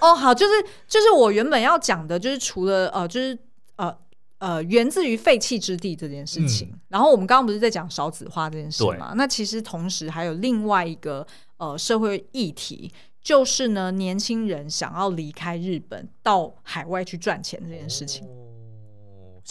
[0.00, 0.52] 哦，好，就是
[0.86, 3.38] 就是我原本要讲的，就是除了呃，就是
[3.76, 3.94] 呃
[4.38, 6.68] 呃，源自于废弃之地这件事情。
[6.72, 9.10] 嗯、然后我们刚刚不是在讲少子化这件事吗？
[9.10, 11.26] 对那其实同时还有另外一个
[11.58, 12.90] 呃社会议题。
[13.22, 18.26] 就是呢，年轻人想要离开日本到海外去赚钱这件事情。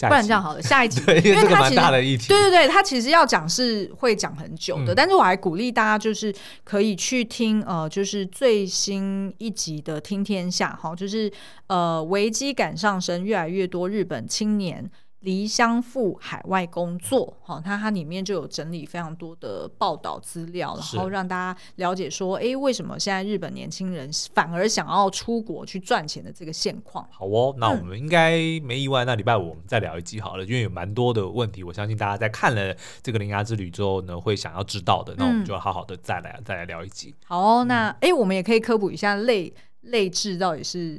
[0.00, 11.28] 不然这样好了，下一集， 因为它其实对对对，它其实要讲是会讲很久的，嗯、但是我还鼓励大家就是可以去听呃，就是最新一集的《听天下》哈，就是
[11.66, 14.88] 呃，危机感上升，越来越多日本青年。
[15.20, 27.04] 离乡赴海外工作，好，那它里面就有整理非常多的报道资料，然后让大家了解说，哎，为什么现在日本年轻人反而想要出国去赚钱的这个现况？
[27.10, 37.12] 好哦，那我们应该没意外，那礼拜五我们再聊一集好了，因为有蛮多的问题，我相信大家在看了这个铃芽之旅之后呢，会想要知道的，那我们就好好的再来再来聊一集。
[37.24, 40.98] 好哦，那哎，我们也可以科普一下泪泪痣到底是，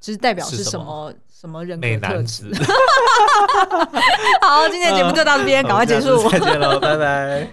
[0.00, 1.12] 就是代表是什么？
[1.40, 2.52] 什么人格特质？
[4.42, 6.28] 好，今天的节目就到这边，赶快结束。
[6.28, 7.48] 再见喽，拜拜。